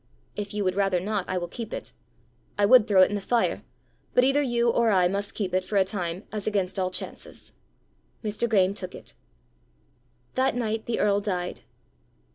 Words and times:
"If 0.35 0.51
you 0.55 0.63
would 0.63 0.73
rather 0.73 0.99
not, 0.99 1.25
I 1.29 1.37
will 1.37 1.47
keep 1.47 1.71
it. 1.71 1.93
I 2.57 2.65
would 2.65 2.87
throw 2.87 3.03
it 3.03 3.09
in 3.09 3.15
the 3.15 3.21
fire, 3.21 3.61
but 4.15 4.23
either 4.23 4.41
you 4.41 4.67
or 4.67 4.89
I 4.89 5.07
must 5.07 5.35
keep 5.35 5.53
it 5.53 5.63
for 5.63 5.77
a 5.77 5.85
time 5.85 6.23
as 6.31 6.47
against 6.47 6.79
all 6.79 6.89
chances." 6.89 7.53
Mr. 8.23 8.49
Graeme 8.49 8.73
took 8.73 8.95
it. 8.95 9.13
That 10.33 10.55
night 10.55 10.87
the 10.87 10.99
earl 10.99 11.21
died. 11.21 11.61